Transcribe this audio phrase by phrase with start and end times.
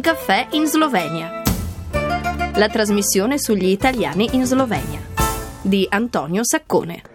[0.00, 1.42] Un caffè in Slovenia.
[2.54, 5.02] La trasmissione sugli italiani in Slovenia
[5.60, 7.09] di Antonio Saccone.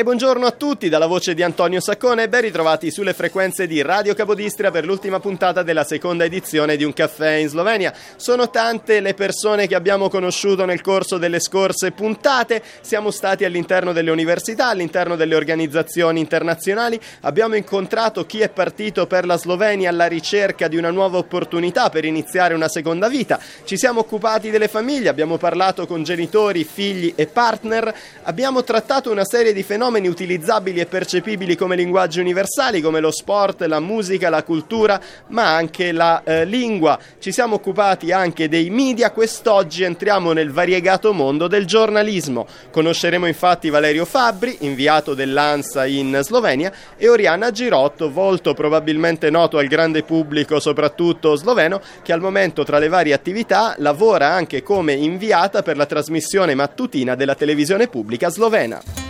[0.00, 4.14] E buongiorno a tutti dalla voce di Antonio Saccone ben ritrovati sulle frequenze di Radio
[4.14, 7.92] Capodistria per l'ultima puntata della seconda edizione di Un caffè in Slovenia.
[8.16, 13.92] Sono tante le persone che abbiamo conosciuto nel corso delle scorse puntate, siamo stati all'interno
[13.92, 20.06] delle università, all'interno delle organizzazioni internazionali, abbiamo incontrato chi è partito per la Slovenia alla
[20.06, 25.10] ricerca di una nuova opportunità per iniziare una seconda vita, ci siamo occupati delle famiglie,
[25.10, 30.78] abbiamo parlato con genitori, figli e partner, abbiamo trattato una serie di fenomeni fenomeni utilizzabili
[30.78, 36.22] e percepibili come linguaggi universali, come lo sport, la musica, la cultura, ma anche la
[36.22, 36.96] eh, lingua.
[37.18, 42.46] Ci siamo occupati anche dei media, quest'oggi entriamo nel variegato mondo del giornalismo.
[42.70, 49.66] Conosceremo infatti Valerio Fabbri, inviato dell'ANSA in Slovenia, e Oriana Girotto, volto probabilmente noto al
[49.66, 55.62] grande pubblico, soprattutto sloveno, che al momento tra le varie attività lavora anche come inviata
[55.62, 59.09] per la trasmissione mattutina della televisione pubblica slovena.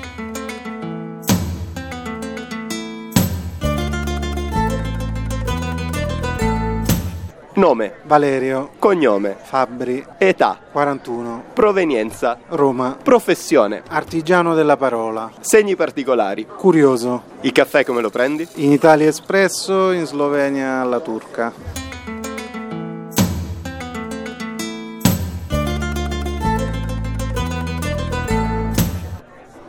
[7.61, 7.97] Nome.
[8.05, 8.70] Valerio.
[8.78, 9.36] Cognome.
[9.39, 10.03] Fabbri.
[10.16, 10.58] Età.
[10.72, 11.44] 41.
[11.53, 12.39] Provenienza.
[12.48, 12.97] Roma.
[13.00, 13.83] Professione.
[13.86, 15.30] Artigiano della parola.
[15.41, 16.47] Segni particolari.
[16.47, 17.22] Curioso.
[17.42, 18.48] Il caffè come lo prendi?
[18.55, 21.89] In Italia espresso, in Slovenia alla turca.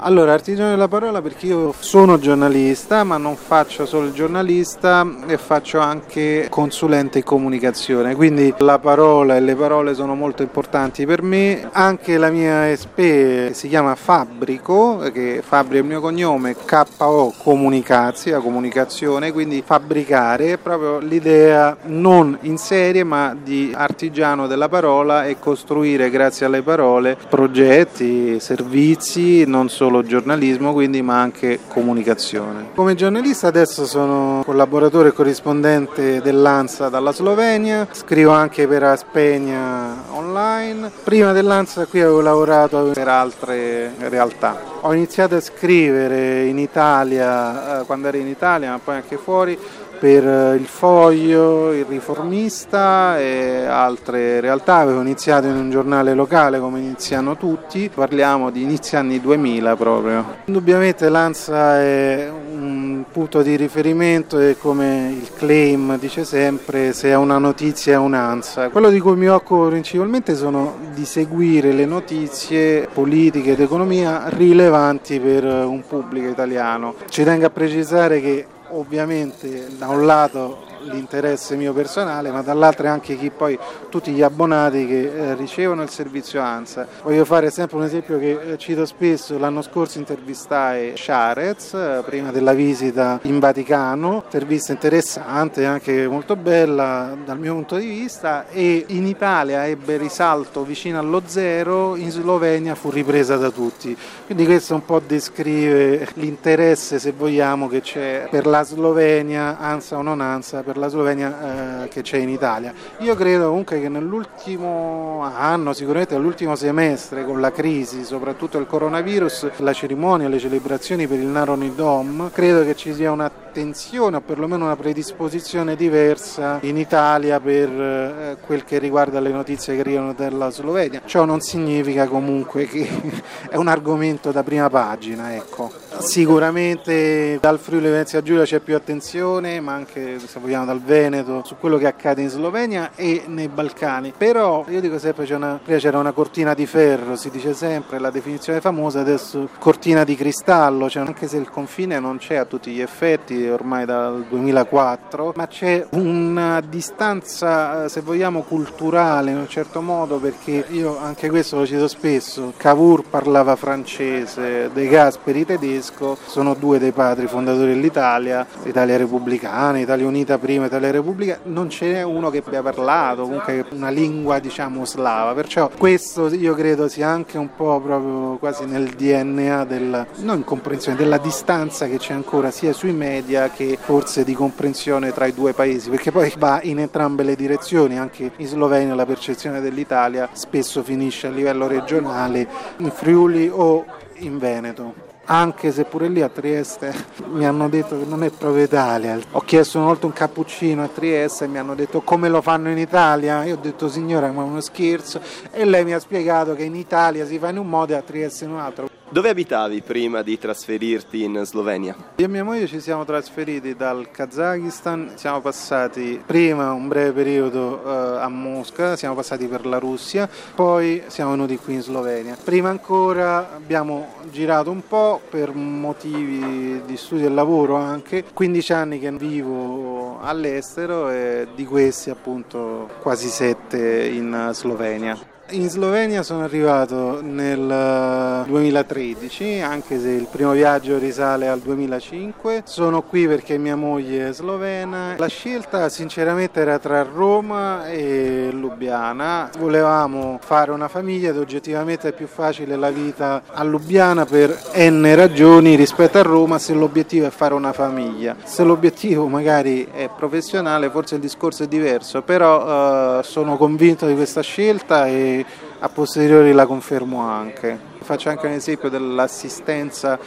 [0.03, 5.37] Allora, artigiano della parola perché io sono giornalista, ma non faccio solo il giornalista e
[5.37, 11.21] faccio anche consulente in comunicazione, quindi la parola e le parole sono molto importanti per
[11.21, 11.69] me.
[11.71, 17.31] Anche la mia SP che si chiama Fabbrico, che Fabri è il mio cognome, KO
[17.37, 25.25] Comunicazia, comunicazione, quindi fabbricare è proprio l'idea non in serie ma di artigiano della parola
[25.25, 32.69] e costruire grazie alle parole progetti, servizi, non solo solo giornalismo quindi ma anche comunicazione.
[32.73, 40.89] Come giornalista adesso sono collaboratore e corrispondente dell'ANSA dalla Slovenia, scrivo anche per Aspegna online.
[41.03, 44.69] Prima dell'ANSA qui avevo lavorato per altre realtà.
[44.81, 49.57] Ho iniziato a scrivere in Italia, eh, quando ero in Italia ma poi anche fuori,
[50.01, 54.77] per eh, il Foglio, il Riformista e altre realtà.
[54.77, 60.25] Avevo iniziato in un giornale locale come iniziano tutti, parliamo di inizio anni 2000 proprio.
[60.45, 67.15] Indubbiamente l'ANSA è un punto di riferimento e come il claim dice sempre se è
[67.15, 68.69] una notizia è un'ANSA.
[68.69, 75.19] Quello di cui mi occupo principalmente sono di seguire le notizie politiche ed economia rilevanti
[75.19, 76.95] per un pubblico italiano.
[77.07, 83.17] Ci tengo a precisare che ovviamente da un lato l'interesse mio personale, ma dall'altro anche
[83.17, 83.57] chi poi
[83.89, 86.87] tutti gli abbonati che eh, ricevono il servizio ANSA.
[87.03, 92.31] Voglio fare sempre un esempio che eh, cito spesso, l'anno scorso intervistai Sharez eh, prima
[92.31, 98.85] della visita in Vaticano, intervista interessante, anche molto bella dal mio punto di vista e
[98.87, 103.95] in Italia ebbe risalto vicino allo zero, in Slovenia fu ripresa da tutti.
[104.25, 110.01] Quindi questo un po' descrive l'interesse, se vogliamo, che c'è per la Slovenia, ANSA o
[110.01, 112.73] non ANSA, per la Slovenia eh, che c'è in Italia.
[112.99, 119.49] Io credo comunque che nell'ultimo anno, sicuramente nell'ultimo semestre, con la crisi, soprattutto il coronavirus,
[119.57, 124.63] la cerimonia, le celebrazioni per il Naroni Dom, credo che ci sia un'attenzione o perlomeno
[124.63, 130.49] una predisposizione diversa in Italia per eh, quel che riguarda le notizie che arrivano dalla
[130.49, 131.01] Slovenia.
[131.03, 132.87] Ciò non significa comunque che
[133.49, 135.80] è un argomento da prima pagina, ecco.
[136.01, 141.55] Sicuramente dal Friuli Venezia Giulia c'è più attenzione, ma anche se vogliamo dal Veneto, su
[141.57, 144.11] quello che accade in Slovenia e nei Balcani.
[144.17, 148.09] Però io dico sempre, una, prima c'era una cortina di ferro, si dice sempre, la
[148.09, 152.71] definizione famosa, adesso cortina di cristallo, cioè anche se il confine non c'è a tutti
[152.71, 159.81] gli effetti ormai dal 2004, ma c'è una distanza, se vogliamo, culturale in un certo
[159.81, 165.90] modo, perché io anche questo lo cito spesso, Cavour parlava francese, De Gasperi tedesco,
[166.25, 171.91] sono due dei padri fondatori dell'Italia, Italia repubblicana, Italia unita prima, Italia Repubblica, non ce
[171.91, 177.07] n'è uno che abbia parlato, comunque una lingua diciamo slava, perciò questo io credo sia
[177.07, 182.51] anche un po' proprio quasi nel DNA della, non comprensione, della distanza che c'è ancora
[182.51, 186.79] sia sui media che forse di comprensione tra i due paesi, perché poi va in
[186.79, 192.47] entrambe le direzioni, anche in Slovenia la percezione dell'Italia spesso finisce a livello regionale,
[192.77, 193.85] in Friuli o
[194.19, 195.10] in Veneto.
[195.31, 196.93] Anche se pure lì a Trieste
[197.29, 199.17] mi hanno detto che non è proprio Italia.
[199.31, 202.69] Ho chiesto una volta un cappuccino a Trieste e mi hanno detto come lo fanno
[202.69, 203.45] in Italia.
[203.45, 206.75] Io ho detto signora ma è uno scherzo e lei mi ha spiegato che in
[206.75, 209.00] Italia si fa in un modo e a Trieste in un altro.
[209.11, 211.93] Dove abitavi prima di trasferirti in Slovenia?
[212.15, 217.83] Io e mia moglie ci siamo trasferiti dal Kazakistan, siamo passati prima un breve periodo
[217.83, 222.37] eh, a Mosca, siamo passati per la Russia, poi siamo venuti qui in Slovenia.
[222.41, 228.97] Prima ancora abbiamo girato un po' per motivi di studio e lavoro anche, 15 anni
[228.97, 235.30] che vivo all'estero e di questi appunto quasi 7 in Slovenia.
[235.51, 242.61] In Slovenia sono arrivato nel 2013, eh, anche se il primo viaggio risale al 2005.
[242.63, 245.15] Sono qui perché mia moglie è slovena.
[245.17, 249.49] La scelta sinceramente era tra Roma e Lubiana.
[249.59, 255.15] Volevamo fare una famiglia ed oggettivamente è più facile la vita a Lubiana per n
[255.15, 258.37] ragioni rispetto a Roma se l'obiettivo è fare una famiglia.
[258.41, 264.15] Se l'obiettivo magari è professionale forse il discorso è diverso, però eh, sono convinto di
[264.15, 265.39] questa scelta e
[265.79, 267.89] a posteriori la confermo anche.
[268.01, 270.17] Faccio anche un esempio dell'assistenza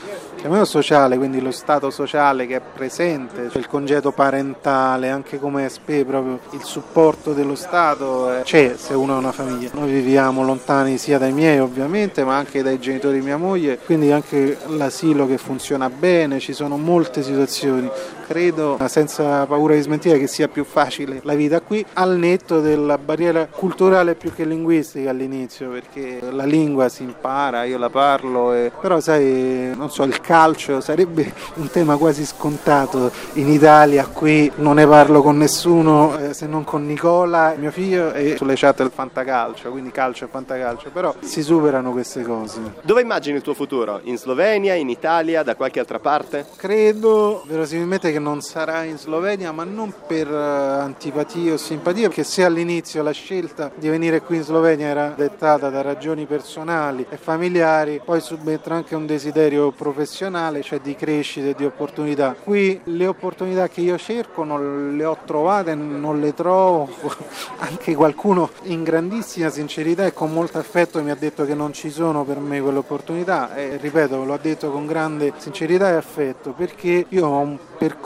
[0.44, 5.69] chiamiamolo sociale, quindi lo stato sociale che è presente, cioè il congedo parentale, anche come
[5.69, 9.70] SPE, proprio il supporto dello Stato eh, c'è se uno ha una famiglia.
[9.72, 14.12] Noi viviamo lontani sia dai miei ovviamente, ma anche dai genitori di mia moglie, quindi
[14.12, 17.90] anche l'asilo che funziona bene, ci sono molte situazioni.
[18.26, 22.96] Credo, senza paura di smentire, che sia più facile la vita qui, al netto della
[22.96, 28.72] barriera culturale più che linguistica all'inizio, perché la lingua si impara, io la parlo, e...
[28.80, 34.76] però sai, non so, il calcio sarebbe un tema quasi scontato in Italia, qui non
[34.76, 38.90] ne parlo con nessuno eh, se non con Nicola, mio figlio, e sulle chat del
[38.90, 42.60] fantacalcio, quindi calcio e fantacalcio, però si superano queste cose.
[42.82, 44.00] Dove immagini il tuo futuro?
[44.04, 46.46] In Slovenia, in Italia, da qualche altra parte?
[46.56, 52.22] Credo verosimilmente che non sarà in Slovenia, ma non per uh, antipatia o simpatia, perché
[52.22, 57.16] se all'inizio la scelta di venire qui in Slovenia era dettata da ragioni personali e
[57.16, 62.37] familiari, poi subentra anche un desiderio professionale, cioè di crescita e di opportunità.
[62.40, 66.88] Qui le opportunità che io cerco non le ho trovate, non le trovo,
[67.58, 71.90] anche qualcuno in grandissima sincerità e con molto affetto mi ha detto che non ci
[71.90, 76.52] sono per me quelle opportunità e ripeto, lo ha detto con grande sincerità e affetto
[76.52, 78.02] perché io ho un percorso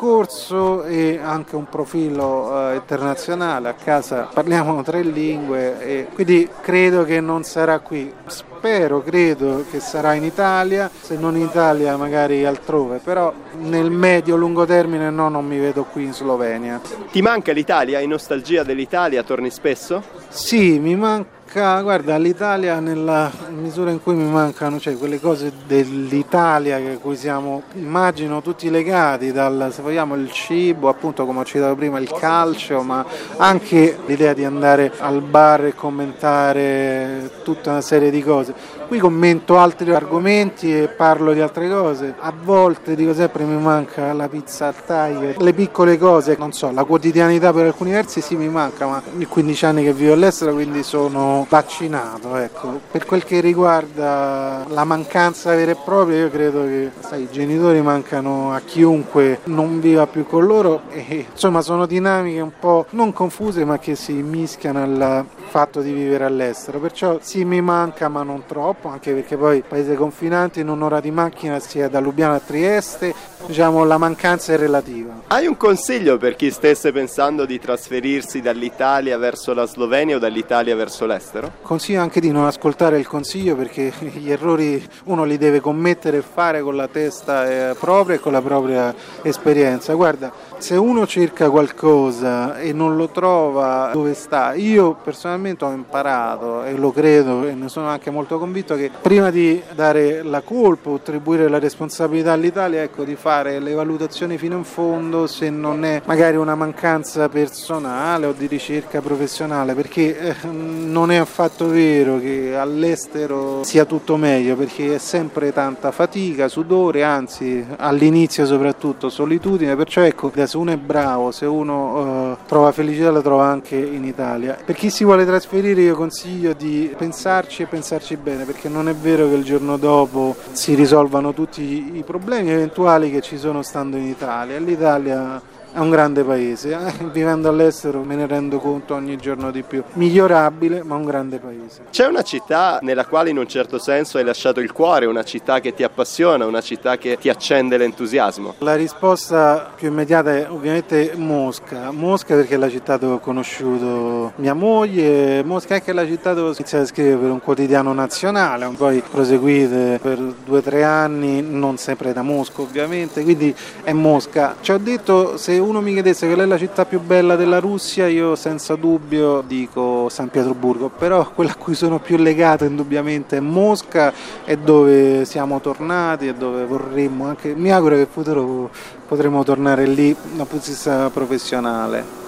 [0.87, 7.21] e anche un profilo eh, internazionale, a casa parliamo tre lingue e quindi credo che
[7.21, 8.13] non sarà qui.
[8.27, 14.65] Spero, credo che sarà in Italia, se non in Italia magari altrove, però nel medio-lungo
[14.65, 16.81] termine no, non mi vedo qui in Slovenia.
[17.11, 17.99] Ti manca l'Italia?
[17.99, 19.25] Hai nostalgia dell'Italia?
[19.25, 20.03] Torni spesso?
[20.29, 26.77] Sì, mi manca guarda, l'Italia nella misura in cui mi mancano, cioè quelle cose dell'Italia
[26.77, 31.75] a cui siamo, immagino, tutti legati, dal, se vogliamo, il cibo, appunto come ho citato
[31.75, 33.03] prima, il calcio, ma
[33.39, 38.55] anche l'idea di andare al bar e commentare tutta una serie di cose.
[38.89, 42.15] Qui commento altri argomenti e parlo di altre cose.
[42.21, 46.71] A volte, dico sempre, mi manca la pizza al taglio, le piccole cose, non so,
[46.71, 50.55] la quotidianità per alcuni versi sì mi manca, ma in 15 anni che vivo all'estero,
[50.55, 52.37] quindi sono vaccinato.
[52.37, 52.81] Ecco.
[52.91, 57.83] Per quel che riguarda la mancanza vera e propria, io credo che sai, i genitori
[57.83, 63.13] mancano a chiunque non viva più con loro e insomma sono dinamiche un po' non
[63.13, 66.79] confuse ma che si mischiano al fatto di vivere all'estero.
[66.79, 71.11] Perciò sì mi manca ma non troppo, anche perché poi paese confinante in un'ora di
[71.11, 73.15] macchina sia da Lubiana a Trieste,
[73.47, 75.23] diciamo la mancanza è relativa.
[75.29, 80.77] Hai un consiglio per chi stesse pensando di trasferirsi dall'Italia verso la Slovenia o dall'Italia
[80.77, 81.53] verso l'estero?
[81.63, 86.23] Consiglio anche di non ascoltare il consiglio perché gli errori uno li deve commettere e
[86.23, 89.95] fare con la testa eh, propria e con la propria esperienza.
[89.95, 96.65] Guarda, se uno cerca qualcosa e non lo trova dove sta, io personalmente ho imparato
[96.65, 100.91] e lo credo e ne sono anche molto convinto che prima di dare la colpa
[100.91, 105.85] o attribuire la responsabilità all'Italia, ecco, di fare le valutazioni fino in fondo se non
[105.85, 112.19] è magari una mancanza personale o di ricerca professionale, perché eh, non è affatto vero
[112.19, 119.77] che all'estero sia tutto meglio perché è sempre tanta fatica, sudore, anzi all'inizio soprattutto solitudine,
[119.77, 124.05] perciò ecco, se uno è bravo, se uno uh, trova felicità la trova anche in
[124.05, 124.59] Italia.
[124.65, 128.95] Per chi si vuole trasferire io consiglio di pensarci e pensarci bene perché non è
[128.95, 133.97] vero che il giorno dopo si risolvano tutti i problemi eventuali che ci sono stando
[133.97, 134.59] in Italia.
[134.59, 135.41] L'Italia
[135.73, 137.05] è un grande paese, eh?
[137.13, 139.83] vivendo all'estero me ne rendo conto ogni giorno di più.
[139.95, 141.83] Migliorabile, ma un grande paese.
[141.91, 145.61] C'è una città nella quale in un certo senso hai lasciato il cuore, una città
[145.61, 148.55] che ti appassiona, una città che ti accende l'entusiasmo?
[148.59, 151.91] La risposta più immediata è ovviamente Mosca.
[151.91, 156.33] Mosca perché è la città dove ho conosciuto mia moglie, Mosca è anche la città
[156.35, 160.85] dove ho iniziato a scrivere per un quotidiano nazionale, poi proseguite per due o tre
[160.85, 164.57] anni, non sempre da Mosca ovviamente, quindi è Mosca.
[164.61, 168.07] Ci ho detto se uno mi chiedesse qual è la città più bella della Russia,
[168.07, 173.41] io senza dubbio dico San Pietroburgo, però quella a cui sono più legato indubbiamente è
[173.41, 174.13] Mosca,
[174.45, 178.71] è dove siamo tornati e dove vorremmo anche, mi auguro che in futuro
[179.07, 182.28] potremo tornare lì dal punto di vista professionale.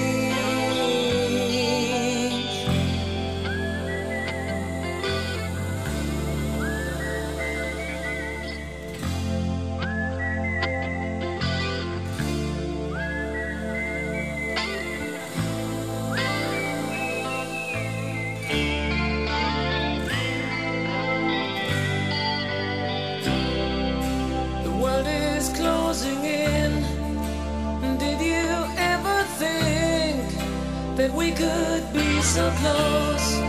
[31.01, 33.39] That we could be so close,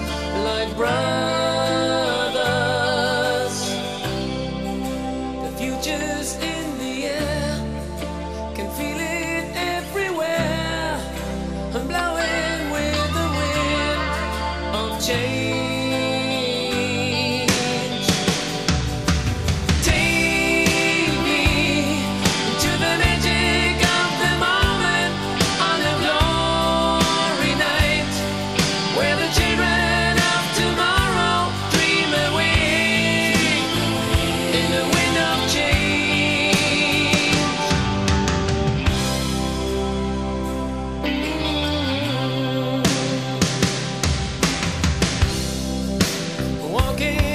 [0.42, 1.41] like brothers.
[47.02, 47.31] again.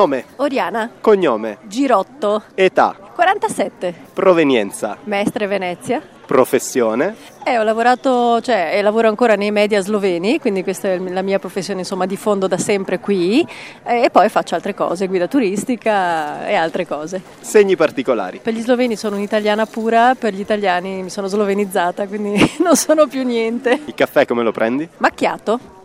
[0.00, 6.00] Nome, Oriana, cognome, Girotto, età, 47, provenienza, Mestre Venezia.
[6.24, 7.14] professione.
[7.44, 11.38] E ho lavorato, cioè, e lavoro ancora nei media sloveni, quindi questa è la mia
[11.38, 13.46] professione insomma di fondo da sempre qui
[13.84, 17.20] e poi faccio altre cose, guida turistica e altre cose.
[17.40, 18.40] Segni particolari.
[18.42, 23.06] Per gli sloveni sono un'italiana pura, per gli italiani mi sono slovenizzata, quindi non sono
[23.06, 23.82] più niente.
[23.84, 24.88] Il caffè come lo prendi?
[24.96, 25.78] Macchiato?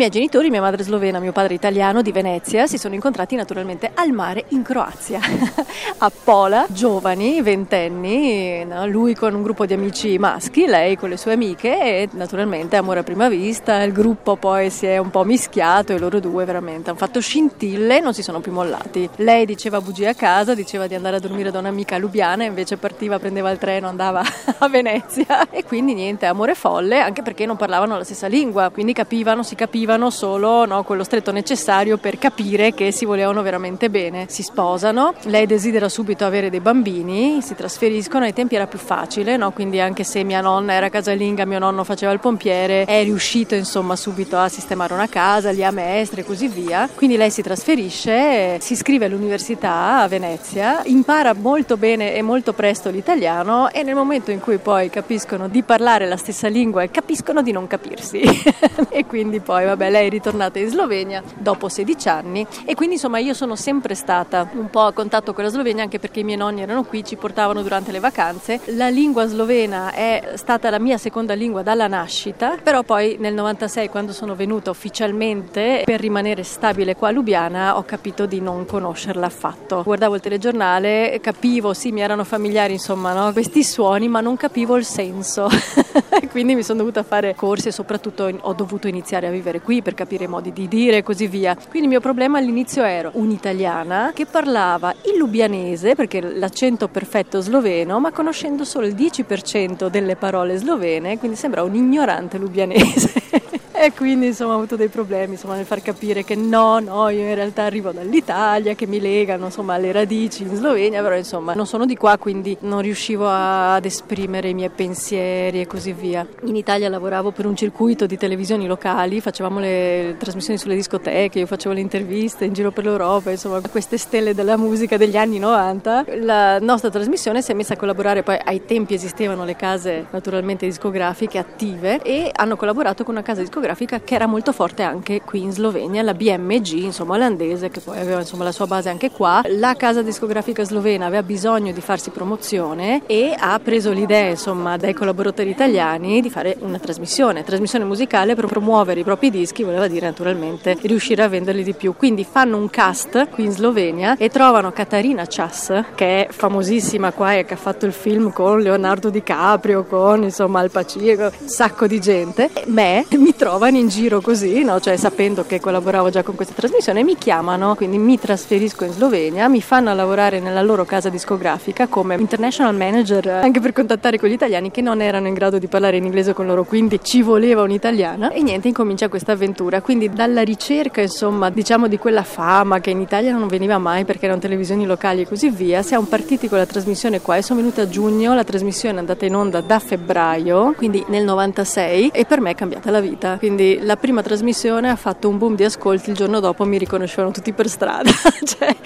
[0.00, 4.12] Miei genitori, mia madre slovena, mio padre italiano di Venezia, si sono incontrati naturalmente al
[4.12, 5.20] mare in Croazia,
[5.98, 8.86] a Pola, giovani, ventenni, no?
[8.86, 13.00] lui con un gruppo di amici maschi, lei con le sue amiche e naturalmente amore
[13.00, 16.88] a prima vista, il gruppo poi si è un po' mischiato e loro due veramente
[16.88, 19.06] hanno fatto scintille e non si sono più mollati.
[19.16, 22.78] Lei diceva bugie a casa, diceva di andare a dormire da un'amica a Lubiana, invece
[22.78, 24.22] partiva, prendeva il treno, andava
[24.56, 28.94] a Venezia e quindi niente, amore folle, anche perché non parlavano la stessa lingua, quindi
[28.94, 34.26] capivano, si capivano solo no, quello stretto necessario per capire che si volevano veramente bene.
[34.28, 39.36] Si sposano, lei desidera subito avere dei bambini, si trasferiscono, ai tempi era più facile,
[39.36, 39.50] no?
[39.52, 43.96] quindi anche se mia nonna era casalinga, mio nonno faceva il pompiere, è riuscito insomma
[43.96, 46.88] subito a sistemare una casa, a Mestre e così via.
[46.94, 52.90] Quindi lei si trasferisce, si iscrive all'università a Venezia, impara molto bene e molto presto
[52.90, 57.42] l'italiano e nel momento in cui poi capiscono di parlare la stessa lingua e capiscono
[57.42, 58.20] di non capirsi.
[58.90, 63.18] e quindi poi vabbè lei è ritornata in Slovenia dopo 16 anni e quindi insomma
[63.18, 66.36] io sono sempre stata un po' a contatto con la Slovenia anche perché i miei
[66.36, 68.60] nonni erano qui, ci portavano durante le vacanze.
[68.76, 73.88] La lingua slovena è stata la mia seconda lingua dalla nascita, però poi nel 96
[73.88, 79.26] quando sono venuta ufficialmente per rimanere stabile qua a Lubiana ho capito di non conoscerla
[79.26, 79.82] affatto.
[79.82, 83.32] Guardavo il telegiornale, capivo, sì mi erano familiari insomma no?
[83.32, 85.48] questi suoni ma non capivo il senso.
[86.30, 89.94] quindi mi sono dovuta fare corsi e soprattutto ho dovuto iniziare a vivere qui per
[89.94, 91.54] capire i modi di dire e così via.
[91.54, 98.00] Quindi il mio problema all'inizio era un'italiana che parlava il lubianese, perché l'accento perfetto sloveno,
[98.00, 103.58] ma conoscendo solo il 10% delle parole slovene, quindi sembra un ignorante lubianese.
[103.82, 107.20] E quindi insomma ho avuto dei problemi insomma, nel far capire che no, no, io
[107.20, 111.66] in realtà arrivo dall'Italia, che mi legano insomma alle radici in Slovenia, però insomma non
[111.66, 116.26] sono di qua, quindi non riuscivo a, ad esprimere i miei pensieri e così via.
[116.42, 121.46] In Italia lavoravo per un circuito di televisioni locali, facevamo le trasmissioni sulle discoteche, io
[121.46, 126.04] facevo le interviste in giro per l'Europa, insomma queste stelle della musica degli anni 90.
[126.18, 130.66] La nostra trasmissione si è messa a collaborare, poi ai tempi esistevano le case naturalmente
[130.66, 135.42] discografiche attive e hanno collaborato con una casa discografica che era molto forte anche qui
[135.42, 139.42] in Slovenia, la BMG, insomma olandese, che poi aveva insomma, la sua base anche qua.
[139.46, 144.94] La casa discografica slovena aveva bisogno di farsi promozione e ha preso l'idea insomma dai
[144.94, 150.06] collaboratori italiani di fare una trasmissione, trasmissione musicale per promuovere i propri dischi, voleva dire
[150.06, 151.94] naturalmente riuscire a venderli di più.
[151.96, 157.34] Quindi fanno un cast qui in Slovenia e trovano Katarina Chas, che è famosissima qua
[157.34, 160.98] e che ha fatto il film con Leonardo DiCaprio, con insomma Al Pacino,
[161.38, 162.50] un sacco di gente.
[162.66, 164.80] Me mi trovano in giro così, no?
[164.80, 169.48] cioè sapendo che collaboravo già con questa trasmissione, mi chiamano, quindi mi trasferisco in Slovenia,
[169.48, 174.70] mi fanno lavorare nella loro casa discografica come international manager, anche per contattare quegli italiani
[174.70, 178.30] che non erano in grado di parlare in inglese con loro, quindi ci voleva un'italiana
[178.30, 179.82] e niente, incomincia questa avventura.
[179.82, 184.24] Quindi dalla ricerca, insomma, diciamo di quella fama che in Italia non veniva mai perché
[184.24, 187.82] erano televisioni locali e così via, siamo partiti con la trasmissione qua e sono venuta
[187.82, 192.40] a giugno, la trasmissione è andata in onda da febbraio, quindi nel 96 e per
[192.40, 193.36] me è cambiata la vita.
[193.40, 197.32] Quindi la prima trasmissione ha fatto un boom di ascolti, il giorno dopo mi riconoscevano
[197.32, 198.10] tutti per strada.
[198.44, 198.76] cioè,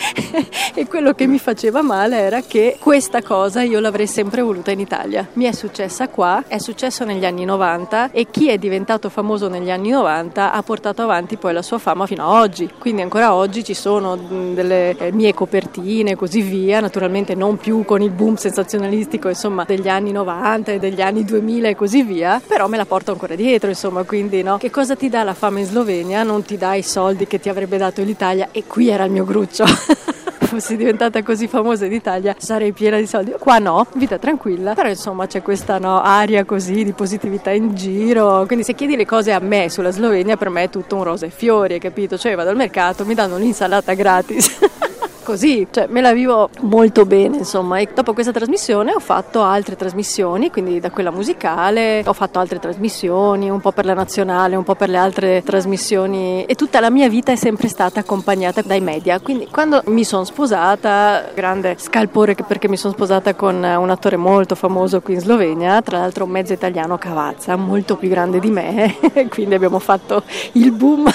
[0.72, 4.78] e quello che mi faceva male era che questa cosa io l'avrei sempre voluta in
[4.78, 5.26] Italia.
[5.32, 9.72] Mi è successa qua, è successo negli anni 90 e chi è diventato famoso negli
[9.72, 12.70] anni 90 ha portato avanti poi la sua fama fino a oggi.
[12.78, 18.02] Quindi ancora oggi ci sono delle mie copertine e così via, naturalmente non più con
[18.02, 22.68] il boom sensazionalistico insomma degli anni 90 e degli anni 2000 e così via, però
[22.68, 25.64] me la porto ancora dietro insomma, quindi no, che cosa ti dà la fama in
[25.64, 26.22] Slovenia?
[26.22, 29.24] Non ti dà i soldi che ti avrebbe dato l'Italia e qui era il mio
[29.24, 29.64] gruccio.
[30.54, 33.34] fossi diventata così famosa in Italia sarei piena di soldi.
[33.38, 38.44] Qua no, vita tranquilla, però insomma c'è questa no, aria così di positività in giro.
[38.46, 41.26] Quindi se chiedi le cose a me sulla Slovenia, per me è tutto un rosa
[41.26, 42.16] e fiori, capito?
[42.16, 44.58] Cioè vado al mercato, mi danno un'insalata gratis.
[45.24, 47.78] così, cioè me la vivo molto bene, insomma.
[47.78, 52.60] E dopo questa trasmissione ho fatto altre trasmissioni, quindi da quella musicale ho fatto altre
[52.60, 56.90] trasmissioni, un po' per la nazionale, un po' per le altre trasmissioni e tutta la
[56.90, 59.18] mia vita è sempre stata accompagnata dai media.
[59.18, 64.54] Quindi quando mi sono sposata, grande scalpore perché mi sono sposata con un attore molto
[64.54, 68.96] famoso qui in Slovenia, tra l'altro mezzo italiano Cavazza, molto più grande di me,
[69.30, 71.10] quindi abbiamo fatto il boom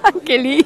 [0.00, 0.64] anche lì.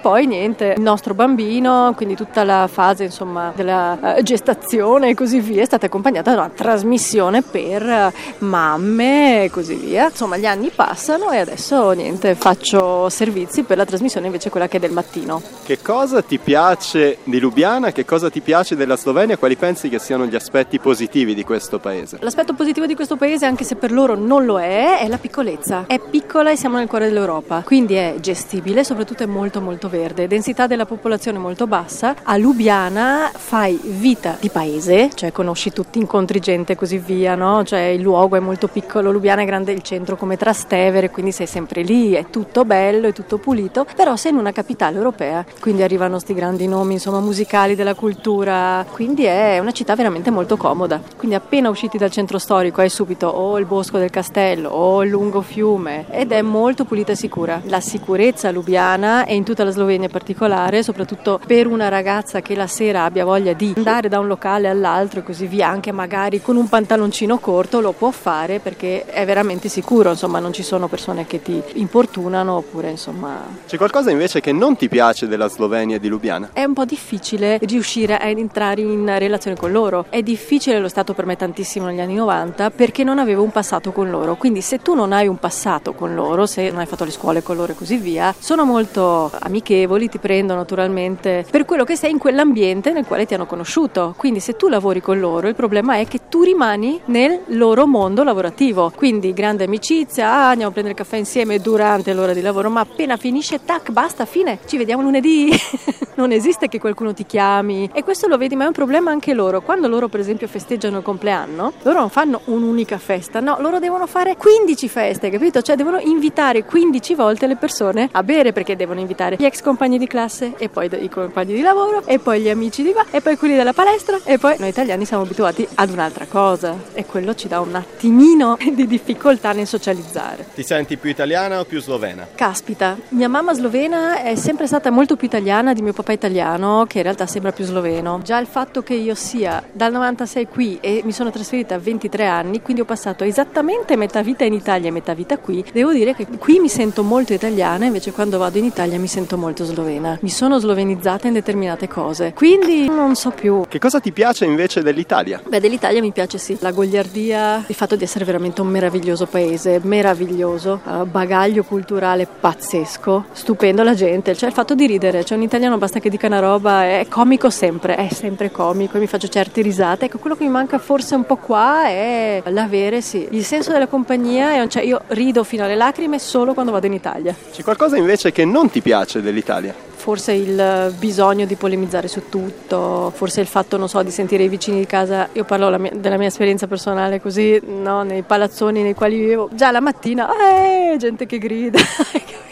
[0.00, 5.40] Poi niente, il nostro bambino, quindi tutta la fase insomma della eh, gestazione e così
[5.40, 10.08] via è stata accompagnata da una trasmissione per eh, mamme e così via.
[10.08, 14.76] Insomma, gli anni passano e adesso niente, faccio servizi per la trasmissione invece quella che
[14.76, 15.40] è del mattino.
[15.64, 17.92] Che cosa ti piace di Lubiana?
[17.92, 19.36] Che cosa ti piace della Slovenia?
[19.36, 22.18] Quali pensi che siano gli aspetti positivi di questo paese?
[22.20, 25.84] L'aspetto positivo di questo paese, anche se per loro non lo è, è la piccolezza.
[25.86, 30.26] È piccola e siamo nel cuore dell'Europa, quindi è gestibile, soprattutto è molto molto verde.
[30.26, 32.14] Densità della popolazione molto bassa.
[32.22, 37.62] A Lubiana fai vita di paese, cioè conosci tutti, incontri gente e così via, no?
[37.64, 41.46] Cioè il luogo è molto piccolo, Lubiana è grande il centro come Trastevere, quindi sei
[41.46, 45.82] sempre lì, è tutto bello, è tutto pulito, però sei in una capitale europea, quindi
[45.82, 50.98] arrivano questi grandi nomi, insomma, musicali della cultura, quindi è una città veramente molto comoda.
[51.18, 55.10] Quindi appena usciti dal centro storico hai subito o il bosco del castello o il
[55.10, 57.60] lungo fiume ed è molto pulita e sicura.
[57.64, 58.12] La sicurezza
[58.50, 63.04] lubiana e in tutta la Slovenia in particolare, soprattutto per una ragazza che la sera
[63.04, 66.68] abbia voglia di andare da un locale all'altro e così via, anche magari con un
[66.68, 71.42] pantaloncino corto lo può fare perché è veramente sicuro, insomma non ci sono persone che
[71.42, 73.42] ti importunano oppure insomma...
[73.66, 76.50] C'è qualcosa invece che non ti piace della Slovenia e di Lubiana?
[76.52, 80.90] È un po' difficile riuscire a entrare in relazione con loro, è difficile, lo è
[80.90, 84.60] stato per me tantissimo negli anni 90 perché non avevo un passato con loro, quindi
[84.60, 87.56] se tu non hai un passato con loro, se non hai fatto le scuole con
[87.56, 88.03] loro e così via,
[88.38, 93.34] sono molto amichevoli, ti prendono naturalmente per quello che sei in quell'ambiente nel quale ti
[93.34, 94.14] hanno conosciuto.
[94.16, 98.22] Quindi se tu lavori con loro, il problema è che tu rimani nel loro mondo
[98.22, 98.92] lavorativo.
[98.94, 102.80] Quindi grande amicizia, ah, andiamo a prendere il caffè insieme durante l'ora di lavoro, ma
[102.80, 105.50] appena finisce, tac, basta, fine, ci vediamo lunedì.
[106.16, 109.34] non esiste che qualcuno ti chiami e questo lo vedi, ma è un problema anche
[109.34, 109.62] loro.
[109.62, 114.06] Quando loro per esempio festeggiano il compleanno, loro non fanno un'unica festa, no, loro devono
[114.06, 115.62] fare 15 feste, capito?
[115.62, 119.98] Cioè devono invitare 15 volte le persone a bere perché devono invitare gli ex compagni
[119.98, 123.20] di classe e poi i compagni di lavoro e poi gli amici di qua e
[123.20, 127.34] poi quelli della palestra e poi noi italiani siamo abituati ad un'altra cosa e quello
[127.34, 130.46] ci dà un attimino di difficoltà nel socializzare.
[130.54, 132.26] Ti senti più italiana o più slovena?
[132.34, 136.98] Caspita, mia mamma slovena è sempre stata molto più italiana di mio papà italiano che
[136.98, 138.20] in realtà sembra più sloveno.
[138.22, 142.26] Già il fatto che io sia dal 96 qui e mi sono trasferita a 23
[142.26, 146.14] anni, quindi ho passato esattamente metà vita in Italia e metà vita qui, devo dire
[146.14, 150.18] che qui mi sento molto italiana, invece quando vado in Italia mi sento molto slovena.
[150.20, 153.64] Mi sono slovenizzata in determinate cose, quindi non so più.
[153.68, 155.40] Che cosa ti piace invece dell'Italia?
[155.46, 159.80] Beh, dell'Italia mi piace sì, la gogliardia, il fatto di essere veramente un meraviglioso paese,
[159.82, 165.42] meraviglioso, uh, bagaglio culturale pazzesco, stupendo la gente, cioè il fatto di ridere, cioè un
[165.44, 169.28] italiano basta che dica una roba, è comico sempre, è sempre comico e mi faccio
[169.28, 170.04] certe risate.
[170.04, 173.88] Ecco, quello che mi manca forse un po' qua è l'avere, sì, il senso della
[173.88, 177.34] compagnia, cioè io rido fino alle lacrime solo quando vado in Italia.
[177.50, 179.74] C'è qualcosa invece che non ti piace dell'Italia?
[180.04, 184.48] Forse il bisogno di polemizzare su tutto, forse il fatto, non so, di sentire i
[184.48, 188.92] vicini di casa, io parlo mia, della mia esperienza personale così, no, nei palazzoni nei
[188.92, 191.78] quali vivevo, già la mattina, eh, gente che grida,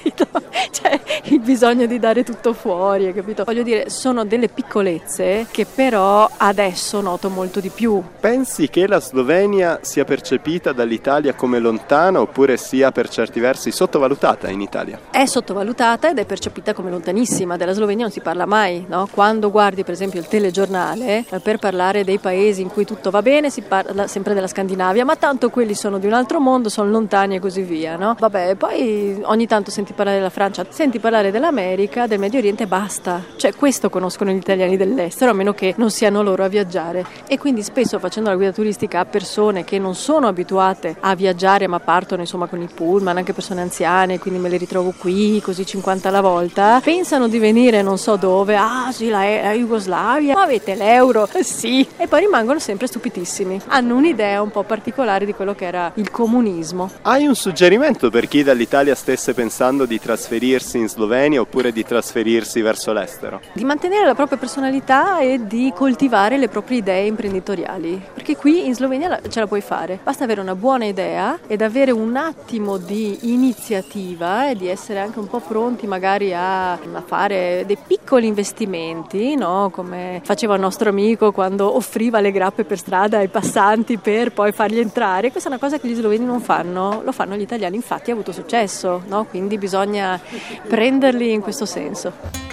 [0.02, 0.26] capito?
[0.70, 3.44] Cioè, il bisogno di dare tutto fuori, capito?
[3.44, 8.02] Voglio dire, sono delle piccolezze che però adesso noto molto di più.
[8.18, 14.48] Pensi che la Slovenia sia percepita dall'Italia come lontana oppure sia per certi versi sottovalutata
[14.48, 14.98] in Italia?
[15.10, 19.08] È sottovalutata ed è percepita come lontanissima, della Slovenia non si parla mai, no?
[19.10, 23.22] Quando guardi per esempio il telegiornale, eh, per parlare dei paesi in cui tutto va
[23.22, 26.90] bene si parla sempre della Scandinavia, ma tanto quelli sono di un altro mondo, sono
[26.90, 28.16] lontani e così via, no?
[28.18, 32.66] Vabbè, poi ogni tanto senti parlare della Francia, senti parlare dell'America, del Medio Oriente e
[32.66, 33.22] basta.
[33.36, 37.04] Cioè questo conoscono gli italiani dell'estero, a meno che non siano loro a viaggiare.
[37.26, 41.66] E quindi spesso facendo la guida turistica a persone che non sono abituate a viaggiare
[41.66, 45.64] ma partono insomma con i pullman, anche persone anziane, quindi me le ritrovo qui, così
[45.64, 50.42] 50 alla volta, pensano di venire non so dove, ah sì la, la Jugoslavia, ma
[50.42, 51.28] avete l'euro?
[51.42, 51.86] Sì.
[51.96, 53.60] E poi rimangono sempre stupidissimi.
[53.66, 56.90] Hanno un'idea un po' particolare di quello che era il comunismo.
[57.02, 62.60] Hai un suggerimento per chi dall'Italia stesse pensando di trasferirsi in Slovenia oppure di trasferirsi
[62.60, 63.40] verso l'estero?
[63.52, 68.74] Di mantenere la propria personalità e di coltivare le proprie idee imprenditoriali, perché qui in
[68.74, 69.98] Slovenia ce la puoi fare.
[70.02, 75.18] Basta avere una buona idea ed avere un attimo di iniziativa e di essere anche
[75.18, 79.70] un po' pronti magari a, a fare dei piccoli investimenti, no?
[79.72, 84.50] come faceva il nostro amico quando offriva le grappe per strada ai passanti per poi
[84.50, 85.30] farli entrare.
[85.30, 88.14] Questa è una cosa che gli sloveni non fanno, lo fanno gli italiani, infatti ha
[88.14, 89.24] avuto successo, no?
[89.26, 90.20] quindi bisogna
[90.66, 92.51] prenderli in questo senso.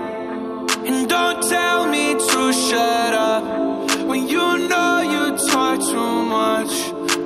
[0.86, 3.42] And don't tell me to shut up.
[4.06, 6.72] When you know you talk too much.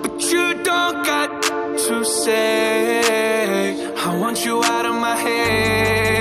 [0.03, 1.43] But you don't got
[1.87, 3.85] to say.
[3.97, 6.16] I want you out of my head.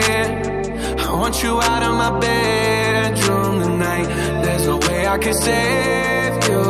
[1.15, 4.07] I want you out of my bedroom tonight.
[4.43, 6.63] There's no way I can save you.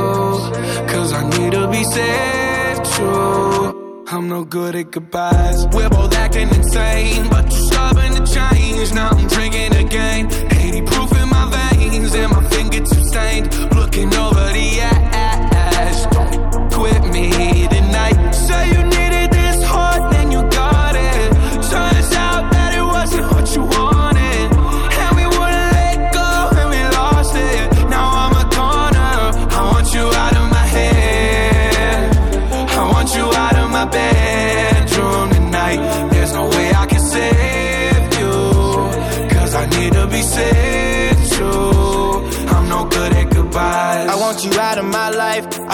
[0.88, 4.06] Cause I need to be saved too.
[4.06, 5.66] I'm no good at goodbyes.
[5.74, 8.94] We're both acting insane, but you're stubborn to change.
[8.94, 10.32] Now I'm drinking again.
[10.52, 13.48] 80 proof in my veins, and my fingertips stained.
[13.74, 16.06] Looking over the ash.
[16.14, 18.32] Don't quit me tonight.
[18.32, 18.95] Say you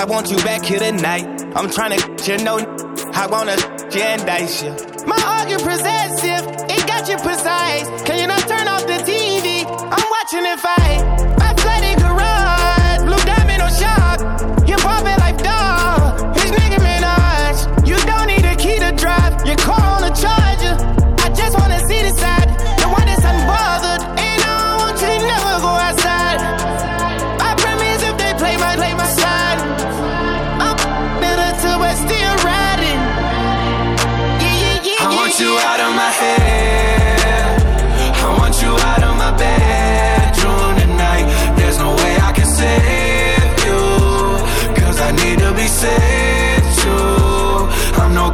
[0.02, 1.28] I want you back here tonight.
[1.56, 2.58] I'm trying to you know.
[3.14, 3.56] I wanna
[3.94, 4.72] you and dice you.
[5.06, 6.44] My you possessive.
[6.72, 7.86] It got you precise.
[8.02, 9.64] Can you not turn off the TV?
[9.64, 10.81] I'm watching it fight.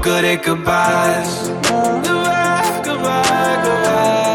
[0.08, 1.50] Good at goodbyes.
[1.68, 4.27] Goodbye, goodbye, goodbye.